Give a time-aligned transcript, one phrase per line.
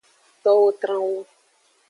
[0.43, 1.17] Towo tran wu.